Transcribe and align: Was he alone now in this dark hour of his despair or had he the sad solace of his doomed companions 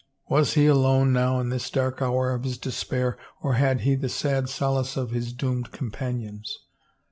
Was 0.31 0.53
he 0.55 0.65
alone 0.65 1.13
now 1.13 1.39
in 1.39 1.49
this 1.49 1.69
dark 1.69 2.01
hour 2.01 2.31
of 2.33 2.43
his 2.43 2.57
despair 2.57 3.19
or 3.43 3.53
had 3.53 3.81
he 3.81 3.93
the 3.93 4.09
sad 4.09 4.49
solace 4.49 4.97
of 4.97 5.11
his 5.11 5.31
doomed 5.31 5.71
companions 5.71 6.57